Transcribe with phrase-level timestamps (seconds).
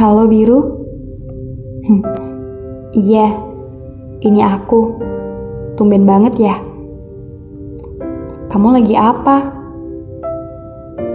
[0.00, 0.80] Halo Biru.
[1.84, 2.00] Hmm,
[2.96, 3.36] iya,
[4.24, 4.96] ini aku.
[5.76, 6.56] Tumben banget ya.
[8.48, 9.44] Kamu lagi apa?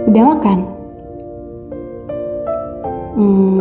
[0.06, 0.58] Udah makan?
[3.18, 3.58] Hmm,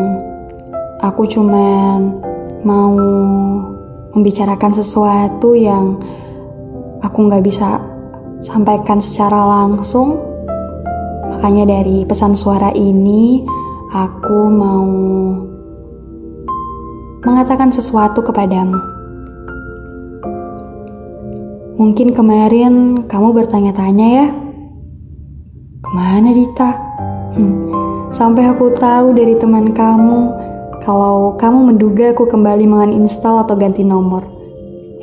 [1.01, 2.21] aku cuman
[2.62, 2.94] mau
[4.13, 5.97] membicarakan sesuatu yang
[7.01, 7.81] aku nggak bisa
[8.46, 10.21] sampaikan secara langsung.
[11.33, 13.42] Makanya dari pesan suara ini,
[13.96, 14.83] aku mau
[17.23, 18.75] mengatakan sesuatu kepadamu.
[21.79, 24.27] Mungkin kemarin kamu bertanya-tanya ya,
[25.79, 26.71] ke mana Dita?
[27.35, 27.55] Hmm,
[28.11, 30.20] sampai aku tahu dari teman kamu
[30.84, 34.27] kalau kamu menduga aku kembali menginstal atau ganti nomor.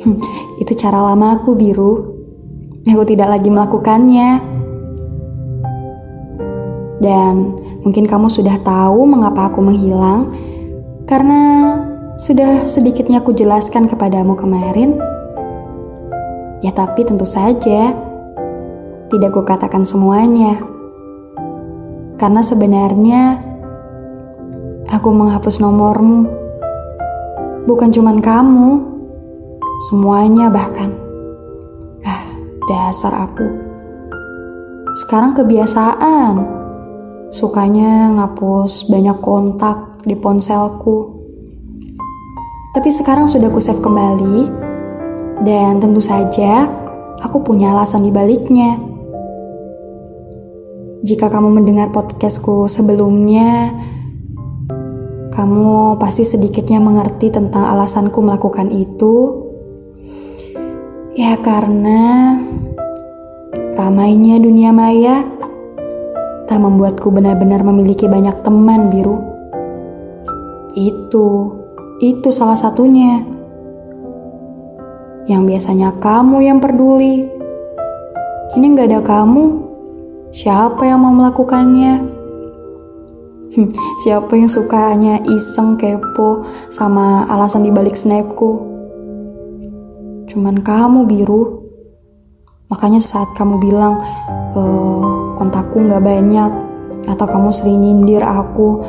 [0.05, 0.17] Hmm,
[0.61, 2.13] itu cara lama aku biru.
[2.83, 4.53] Aku tidak lagi melakukannya.
[7.03, 10.31] Dan mungkin kamu sudah tahu mengapa aku menghilang
[11.03, 11.75] karena
[12.15, 14.95] sudah sedikitnya aku jelaskan kepadamu kemarin
[16.63, 17.91] Ya tapi tentu saja
[19.11, 20.63] tidak kukatakan semuanya.
[22.15, 23.35] Karena sebenarnya
[24.87, 26.23] aku menghapus nomormu.
[27.67, 28.79] Bukan cuman kamu,
[29.91, 30.95] semuanya bahkan.
[32.07, 32.31] Ah,
[32.71, 33.43] dasar aku.
[35.03, 36.62] Sekarang kebiasaan.
[37.33, 41.17] Sukanya ngapus banyak kontak di ponselku.
[42.77, 44.45] Tapi sekarang sudah ku save kembali
[45.41, 46.69] dan tentu saja,
[47.25, 48.77] aku punya alasan di baliknya.
[51.01, 53.81] Jika kamu mendengar podcastku sebelumnya,
[55.33, 59.41] kamu pasti sedikitnya mengerti tentang alasanku melakukan itu.
[61.17, 62.37] Ya karena
[63.73, 65.33] ramainya dunia maya
[66.47, 69.19] tak membuatku benar-benar memiliki banyak teman biru.
[70.73, 71.53] Itu,
[72.01, 73.23] itu salah satunya
[75.29, 77.29] yang biasanya kamu yang peduli.
[78.51, 79.43] Kini nggak ada kamu,
[80.35, 81.93] siapa yang mau melakukannya?
[83.53, 83.69] Hmm,
[84.01, 86.41] siapa yang sukanya iseng kepo
[86.73, 88.73] sama alasan dibalik snapku?
[90.25, 91.61] Cuman kamu biru.
[92.73, 94.01] Makanya saat kamu bilang
[94.57, 94.61] e,
[95.53, 96.51] kontakku nggak banyak
[97.05, 98.81] atau kamu sering nyindir aku,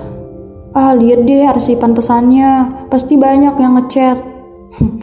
[0.73, 4.17] ah lihat deh arsipan pesannya, pasti banyak yang ngechat.
[4.81, 4.97] Hmm,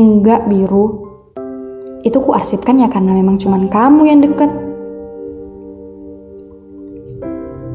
[0.00, 1.12] Enggak biru.
[2.00, 4.48] Itu ku arsipkan ya karena memang cuman kamu yang deket.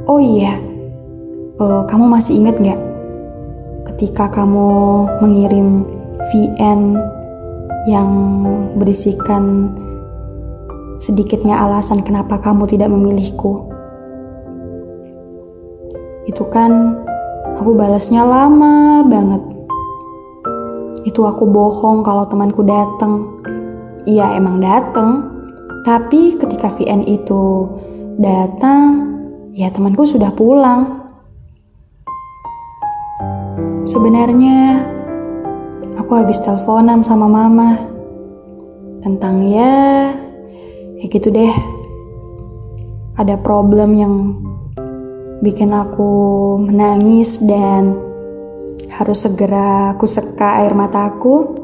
[0.10, 0.58] Oh iya,
[1.62, 2.82] uh, kamu masih inget nggak
[3.94, 5.86] ketika kamu mengirim
[6.34, 6.98] VN
[7.86, 8.10] yang
[8.74, 9.70] berisikan
[11.00, 13.72] sedikitnya alasan kenapa kamu tidak memilihku?
[16.28, 17.00] Itu kan
[17.58, 19.60] aku balasnya lama banget
[21.08, 23.42] itu aku bohong kalau temanku datang.
[24.04, 25.28] Iya emang datang,
[25.84, 27.68] tapi ketika VN itu
[28.20, 29.10] datang,
[29.56, 31.12] ya temanku sudah pulang.
[33.84, 34.86] Sebenarnya
[35.98, 37.80] aku habis teleponan sama mama
[39.02, 39.99] tentang ya,
[41.10, 41.54] gitu deh.
[43.20, 44.14] Ada problem yang
[45.44, 46.12] bikin aku
[46.64, 47.98] menangis dan
[48.90, 51.60] harus segera aku seka air mataku,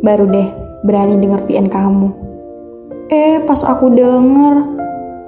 [0.00, 0.48] baru deh
[0.86, 2.08] berani denger VN kamu.
[3.12, 4.54] Eh, pas aku denger,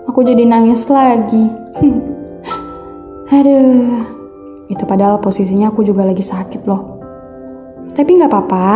[0.08, 1.50] aku jadi nangis lagi.
[3.34, 4.06] Aduh,
[4.70, 6.82] itu padahal posisinya aku juga lagi sakit loh.
[7.94, 8.68] Tapi nggak apa-apa.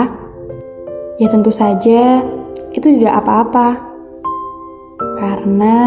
[1.18, 2.22] Ya tentu saja
[2.70, 3.87] itu tidak apa-apa.
[5.18, 5.78] Karena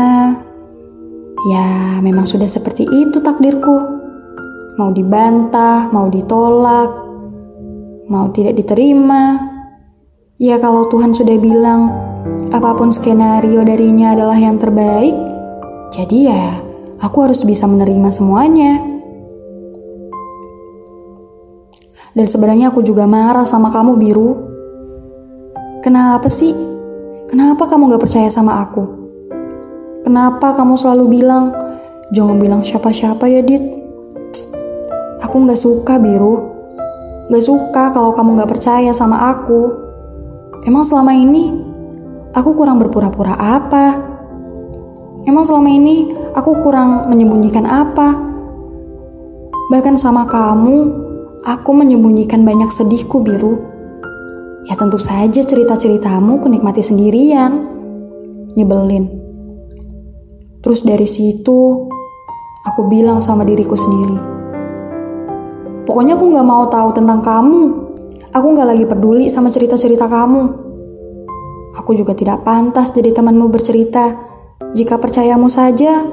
[1.48, 4.02] ya memang sudah seperti itu takdirku
[4.76, 6.92] mau dibantah, mau ditolak,
[8.12, 9.40] mau tidak diterima.
[10.42, 11.92] Ya kalau Tuhan sudah bilang
[12.52, 15.16] apa pun skenario darinya adalah yang terbaik,
[15.96, 16.46] jadi ya
[17.00, 18.84] aku harus bisa menerima semuanya.
[22.12, 24.32] Dan sebenarnya aku juga marah sama kamu biru.
[25.80, 26.52] Kenapa sih?
[27.32, 29.01] Kenapa kamu gak percaya sama aku?
[30.02, 31.54] Kenapa kamu selalu bilang,
[32.10, 33.62] jangan bilang siapa-siapa ya Dit?
[35.22, 36.42] Aku gak suka biru.
[37.30, 39.78] Gak suka kalau kamu gak percaya sama aku.
[40.66, 41.54] Emang selama ini
[42.34, 43.86] aku kurang berpura-pura apa?
[45.30, 48.18] Emang selama ini aku kurang menyembunyikan apa?
[49.70, 50.78] Bahkan sama kamu,
[51.46, 53.70] aku menyembunyikan banyak sedihku biru.
[54.66, 57.70] Ya tentu saja cerita-ceritamu kunikmati sendirian.
[58.58, 59.31] Nyebelin.
[60.62, 61.90] Terus dari situ,
[62.66, 64.42] aku bilang sama diriku sendiri,
[65.82, 67.64] Pokoknya aku gak mau tahu tentang kamu.
[68.32, 70.44] Aku gak lagi peduli sama cerita-cerita kamu.
[71.76, 74.16] Aku juga tidak pantas jadi temanmu bercerita.
[74.72, 76.06] Jika percayamu saja,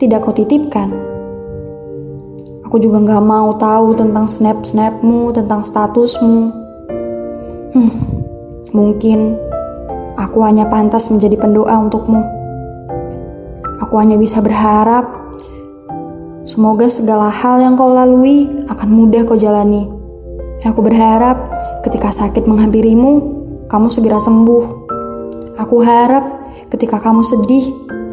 [0.00, 0.88] tidak kau titipkan.
[2.64, 6.38] Aku juga gak mau tahu tentang snap-snapmu, tentang statusmu.
[7.76, 7.92] Hmm,
[8.72, 9.36] mungkin
[10.16, 12.35] aku hanya pantas menjadi pendoa untukmu.
[13.80, 15.26] Aku hanya bisa berharap
[16.46, 19.82] Semoga segala hal yang kau lalui akan mudah kau jalani.
[20.62, 21.50] Aku berharap
[21.82, 23.12] ketika sakit menghampirimu,
[23.66, 24.64] kamu segera sembuh.
[25.58, 27.66] Aku harap ketika kamu sedih,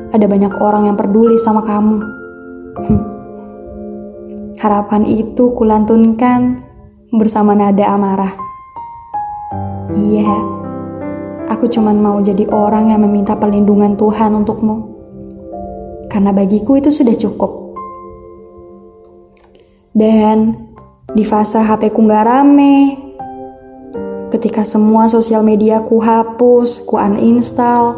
[0.09, 1.97] ada banyak orang yang peduli sama kamu.
[2.81, 3.01] Hmm.
[4.57, 6.57] Harapan itu kulantunkan
[7.13, 8.33] bersama nada amarah.
[9.93, 10.33] Iya,
[11.53, 14.92] aku cuma mau jadi orang yang meminta perlindungan Tuhan untukmu.
[16.13, 17.73] Karena bagiku itu sudah cukup.
[19.97, 20.53] Dan
[21.09, 22.77] di fase HP ku nggak rame,
[24.29, 27.97] ketika semua sosial media ku hapus, ku uninstall,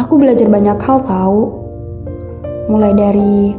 [0.00, 1.42] aku belajar banyak hal tahu.
[2.72, 3.52] Mulai dari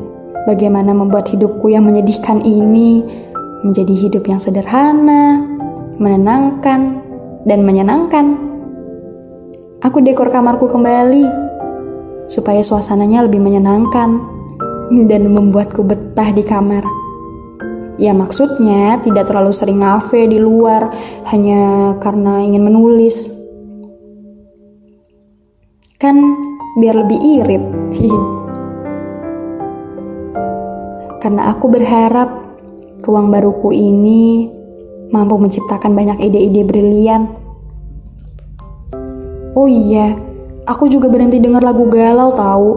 [0.49, 3.05] bagaimana membuat hidupku yang menyedihkan ini
[3.61, 5.37] menjadi hidup yang sederhana,
[6.01, 6.97] menenangkan,
[7.45, 8.41] dan menyenangkan.
[9.85, 11.50] Aku dekor kamarku kembali
[12.31, 14.23] supaya suasananya lebih menyenangkan
[15.11, 16.87] dan membuatku betah di kamar.
[17.99, 20.87] Ya maksudnya tidak terlalu sering ngafe di luar
[21.35, 23.35] hanya karena ingin menulis.
[25.99, 26.15] Kan
[26.79, 27.63] biar lebih irit.
[31.21, 32.57] karena aku berharap
[33.05, 34.49] ruang baruku ini
[35.13, 37.29] mampu menciptakan banyak ide-ide brilian.
[39.53, 40.17] Oh iya,
[40.65, 42.71] aku juga berhenti dengar lagu galau tahu.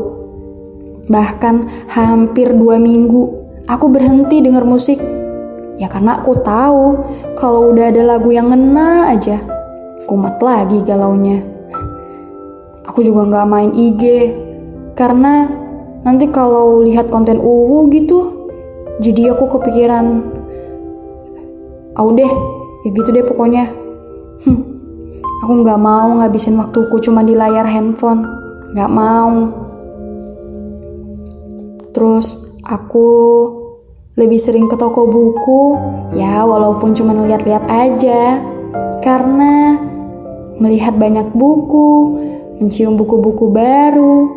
[1.05, 5.01] Bahkan hampir dua minggu aku berhenti dengar musik.
[5.75, 6.85] Ya karena aku tahu
[7.35, 9.43] kalau udah ada lagu yang ngena aja,
[10.07, 11.43] kumat lagi galaunya.
[12.87, 14.03] Aku juga nggak main IG
[14.95, 15.51] karena
[16.07, 18.47] nanti kalau lihat konten uwu gitu,
[19.03, 20.23] jadi aku kepikiran,
[21.99, 22.31] oh deh,
[22.87, 23.67] ya gitu deh pokoknya.
[24.47, 24.74] Hm,
[25.45, 28.25] aku nggak mau ngabisin waktuku cuma di layar handphone,
[28.73, 29.53] nggak mau.
[31.93, 33.09] Terus aku
[34.17, 35.77] lebih sering ke toko buku,
[36.17, 38.41] ya walaupun cuma lihat-lihat aja.
[39.05, 39.77] Karena
[40.57, 42.17] melihat banyak buku,
[42.65, 44.33] mencium buku-buku baru,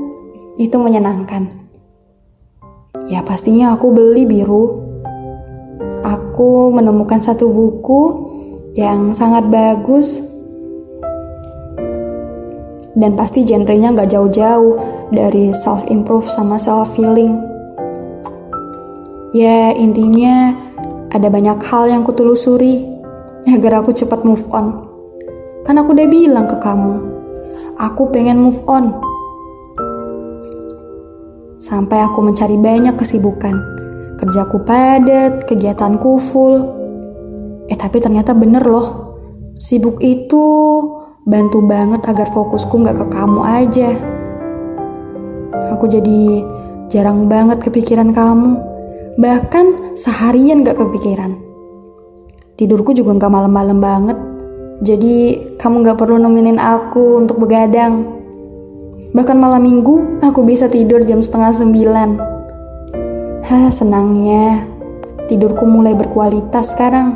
[0.60, 1.48] itu menyenangkan.
[3.08, 4.84] Ya pastinya aku beli biru.
[6.04, 8.28] Aku menemukan satu buku
[8.76, 10.27] yang sangat bagus
[12.98, 14.74] dan pasti genrenya nggak jauh-jauh
[15.14, 17.38] dari self improve sama self healing.
[19.38, 20.58] Ya intinya
[21.14, 22.82] ada banyak hal yang kutelusuri
[23.46, 24.90] agar aku cepat move on.
[25.62, 26.96] Kan aku udah bilang ke kamu,
[27.78, 28.98] aku pengen move on.
[31.62, 33.56] Sampai aku mencari banyak kesibukan.
[34.18, 36.56] Kerjaku padat, kegiatanku full.
[37.70, 39.18] Eh tapi ternyata bener loh.
[39.58, 40.46] Sibuk itu
[41.28, 43.92] bantu banget agar fokusku nggak ke kamu aja.
[45.76, 46.42] Aku jadi
[46.88, 48.56] jarang banget kepikiran kamu,
[49.20, 51.36] bahkan seharian gak kepikiran.
[52.56, 54.18] Tidurku juga nggak malam-malam banget,
[54.80, 58.08] jadi kamu gak perlu nemenin aku untuk begadang.
[59.12, 62.10] Bahkan malam minggu aku bisa tidur jam setengah sembilan.
[63.44, 64.64] Hah senangnya,
[65.28, 67.14] tidurku mulai berkualitas sekarang.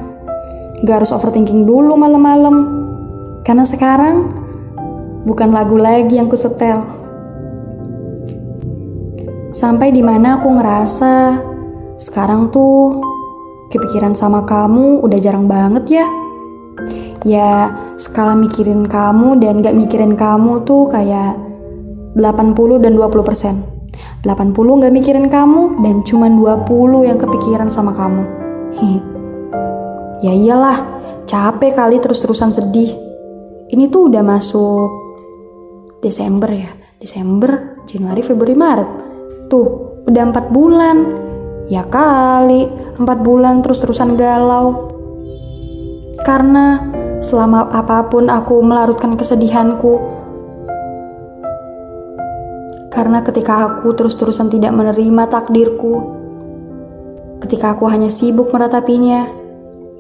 [0.84, 2.81] Gak harus overthinking dulu malam-malam.
[3.42, 4.30] Karena sekarang
[5.26, 6.86] bukan lagu lagi yang kusetel.
[9.52, 11.42] Sampai di mana aku ngerasa
[11.98, 13.02] sekarang tuh
[13.74, 16.06] kepikiran sama kamu udah jarang banget ya.
[17.22, 17.52] Ya
[17.98, 21.38] skala mikirin kamu dan gak mikirin kamu tuh kayak
[22.18, 23.56] 80 dan 20 persen.
[24.22, 24.54] 80
[24.86, 28.24] gak mikirin kamu dan cuma 20 yang kepikiran sama kamu.
[30.26, 30.78] ya iyalah,
[31.26, 33.11] capek kali terus-terusan sedih
[33.72, 34.90] ini tuh udah masuk
[36.04, 36.72] Desember ya?
[37.00, 38.90] Desember Januari Februari Maret.
[39.48, 39.68] Tuh
[40.04, 40.98] udah empat bulan.
[41.72, 42.68] Ya kali
[43.00, 44.92] empat bulan terus-terusan galau.
[46.28, 46.84] Karena
[47.24, 50.22] selama apa pun aku melarutkan kesedihanku
[52.92, 56.18] karena ketika aku terus-terusan tidak menerima takdirku
[57.46, 59.30] ketika aku hanya sibuk meratapinya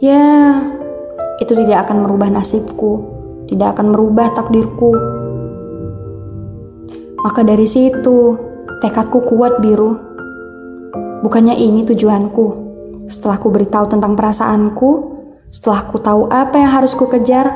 [0.01, 0.59] ya
[1.37, 3.20] itu tidak akan merubah nasibku
[3.51, 4.95] tidak akan merubah takdirku.
[7.19, 8.39] Maka dari situ,
[8.79, 9.99] tekadku kuat biru.
[11.19, 12.71] Bukannya ini tujuanku.
[13.11, 14.91] Setelah ku beritahu tentang perasaanku,
[15.51, 17.51] setelah ku tahu apa yang harus ku kejar,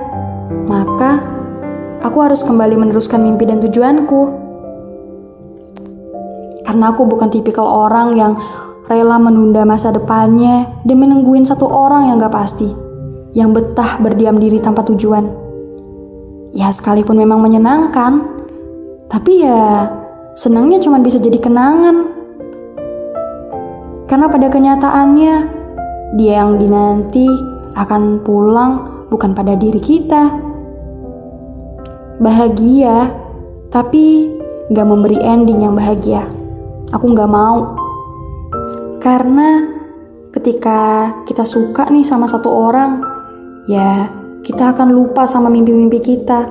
[0.68, 1.24] maka
[2.04, 4.44] aku harus kembali meneruskan mimpi dan tujuanku.
[6.68, 8.36] Karena aku bukan tipikal orang yang
[8.92, 12.68] rela menunda masa depannya demi nungguin satu orang yang gak pasti,
[13.32, 15.45] yang betah berdiam diri tanpa tujuan.
[16.56, 18.24] Ya sekalipun memang menyenangkan,
[19.12, 19.92] tapi ya
[20.40, 22.16] senangnya cuma bisa jadi kenangan.
[24.08, 25.36] Karena pada kenyataannya,
[26.16, 27.28] dia yang dinanti
[27.76, 30.32] akan pulang bukan pada diri kita.
[32.24, 33.12] Bahagia,
[33.68, 34.32] tapi
[34.72, 36.24] gak memberi ending yang bahagia.
[36.96, 37.76] Aku nggak mau.
[39.04, 39.68] Karena
[40.32, 43.04] ketika kita suka nih sama satu orang,
[43.68, 44.08] ya
[44.46, 46.46] kita akan lupa sama mimpi-mimpi kita.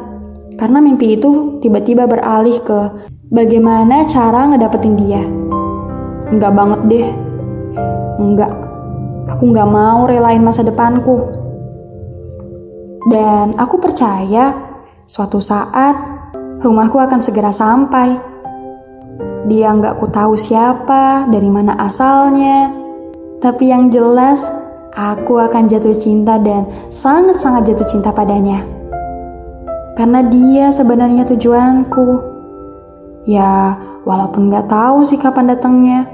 [0.59, 2.79] Karena mimpi itu tiba-tiba beralih ke
[3.31, 5.23] bagaimana cara ngedapetin dia.
[6.35, 7.09] Enggak banget deh.
[8.19, 8.51] Enggak.
[9.31, 11.31] Aku nggak mau relain masa depanku.
[13.07, 14.51] Dan aku percaya
[15.07, 15.95] suatu saat
[16.59, 18.19] rumahku akan segera sampai.
[19.47, 22.75] Dia nggak ku tahu siapa, dari mana asalnya.
[23.39, 24.49] Tapi yang jelas,
[24.95, 28.63] aku akan jatuh cinta dan sangat-sangat jatuh cinta padanya.
[29.95, 32.35] Karena dia sebenarnya tujuanku.
[33.27, 36.07] Ya, walaupun nggak tahu sih kapan datangnya.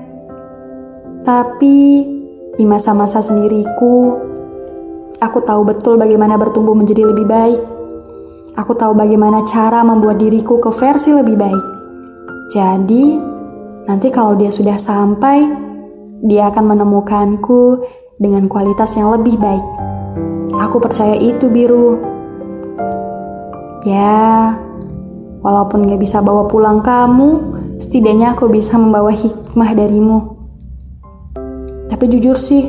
[1.21, 1.77] Tapi
[2.57, 4.17] di masa-masa sendiriku,
[5.21, 7.61] aku tahu betul bagaimana bertumbuh menjadi lebih baik.
[8.57, 11.65] Aku tahu bagaimana cara membuat diriku ke versi lebih baik.
[12.51, 13.05] Jadi,
[13.89, 15.47] nanti kalau dia sudah sampai,
[16.21, 17.81] dia akan menemukanku
[18.21, 19.65] dengan kualitas yang lebih baik.
[20.61, 21.97] Aku percaya itu, Biru.
[23.89, 24.61] Ya,
[25.41, 30.37] walaupun gak bisa bawa pulang kamu, setidaknya aku bisa membawa hikmah darimu.
[31.89, 32.69] Tapi jujur sih,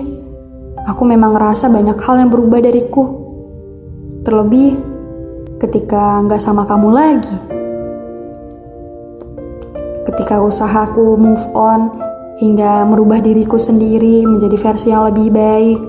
[0.87, 3.19] aku memang ngerasa banyak hal yang berubah dariku.
[4.23, 4.79] Terlebih
[5.59, 7.37] ketika nggak sama kamu lagi
[10.09, 11.93] ketika usahaku move on
[12.41, 15.79] hingga merubah diriku sendiri menjadi versi yang lebih baik.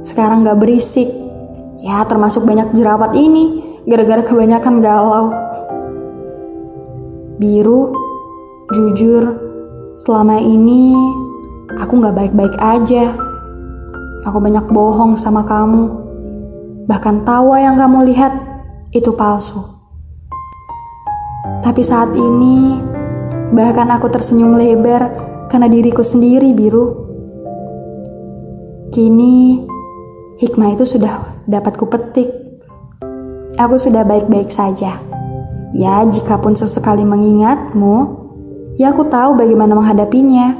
[0.00, 1.06] Sekarang gak berisik,
[1.84, 5.26] ya termasuk banyak jerawat ini gara-gara kebanyakan galau.
[7.36, 7.92] Biru,
[8.72, 9.36] jujur,
[10.00, 10.96] selama ini
[11.76, 13.12] aku gak baik-baik aja.
[14.24, 15.92] Aku banyak bohong sama kamu.
[16.88, 18.32] Bahkan tawa yang kamu lihat
[18.96, 19.60] itu palsu.
[21.60, 22.80] Tapi saat ini
[23.50, 25.10] Bahkan aku tersenyum lebar
[25.50, 27.10] karena diriku sendiri biru.
[28.94, 29.66] Kini,
[30.38, 32.30] hikmah itu sudah dapat kupetik.
[33.58, 35.02] Aku sudah baik-baik saja.
[35.74, 37.94] Ya, jika pun sesekali mengingatmu,
[38.78, 40.54] ya aku tahu bagaimana menghadapinya.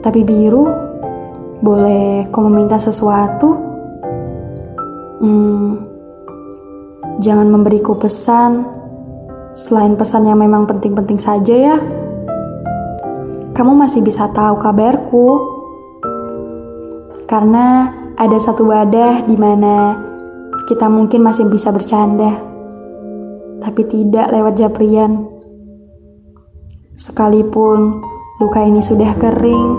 [0.00, 0.64] Tapi biru,
[1.60, 3.48] boleh kau meminta sesuatu?
[5.20, 5.84] Hmm,
[7.20, 8.77] jangan memberiku pesan
[9.58, 11.76] Selain pesan yang memang penting-penting saja ya,
[13.58, 15.58] kamu masih bisa tahu kabarku.
[17.26, 19.98] Karena ada satu wadah di mana
[20.70, 22.38] kita mungkin masih bisa bercanda,
[23.58, 25.26] tapi tidak lewat japrian.
[26.94, 27.98] Sekalipun
[28.38, 29.70] luka ini sudah kering,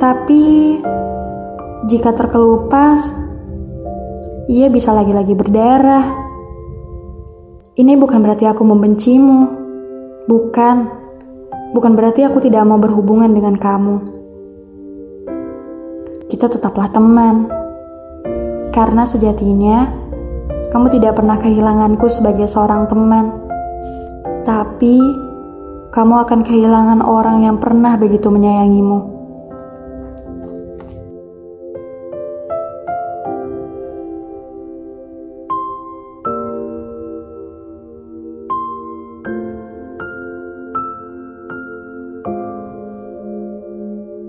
[0.00, 0.80] tapi
[1.84, 3.12] jika terkelupas,
[4.48, 6.23] ia bisa lagi-lagi berdarah.
[7.74, 9.40] Ini bukan berarti aku membencimu.
[10.30, 10.76] Bukan.
[11.74, 13.96] Bukan berarti aku tidak mau berhubungan dengan kamu.
[16.30, 17.50] Kita tetaplah teman.
[18.70, 19.90] Karena sejatinya,
[20.70, 23.42] kamu tidak pernah kehilanganku sebagai seorang teman.
[24.46, 24.94] Tapi,
[25.90, 29.13] kamu akan kehilangan orang yang pernah begitu menyayangimu.